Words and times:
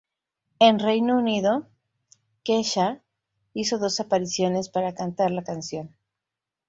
En 0.57 0.79
Reino 0.79 1.15
Unido; 1.19 1.67
Kesha 2.43 3.03
hizo 3.53 3.77
dos 3.77 3.99
apariciones 3.99 4.67
para 4.67 4.95
cantar 4.95 5.29
la 5.29 5.43
canción. 5.43 5.95